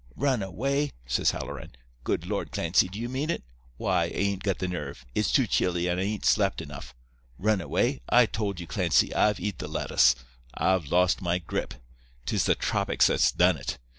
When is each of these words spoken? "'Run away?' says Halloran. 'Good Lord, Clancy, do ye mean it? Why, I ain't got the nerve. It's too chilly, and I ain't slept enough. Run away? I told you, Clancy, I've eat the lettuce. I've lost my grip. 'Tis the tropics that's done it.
"'Run 0.15 0.41
away?' 0.41 0.89
says 1.05 1.29
Halloran. 1.29 1.73
'Good 2.03 2.25
Lord, 2.25 2.51
Clancy, 2.51 2.87
do 2.89 2.97
ye 2.99 3.05
mean 3.07 3.29
it? 3.29 3.43
Why, 3.77 4.05
I 4.05 4.07
ain't 4.07 4.41
got 4.41 4.57
the 4.57 4.67
nerve. 4.67 5.05
It's 5.13 5.31
too 5.31 5.45
chilly, 5.45 5.87
and 5.87 5.99
I 6.01 6.03
ain't 6.03 6.25
slept 6.25 6.59
enough. 6.59 6.95
Run 7.37 7.61
away? 7.61 8.01
I 8.09 8.25
told 8.25 8.59
you, 8.59 8.65
Clancy, 8.65 9.13
I've 9.13 9.39
eat 9.39 9.59
the 9.59 9.67
lettuce. 9.67 10.15
I've 10.55 10.87
lost 10.87 11.21
my 11.21 11.37
grip. 11.37 11.75
'Tis 12.25 12.45
the 12.45 12.55
tropics 12.55 13.05
that's 13.05 13.31
done 13.31 13.57
it. 13.57 13.77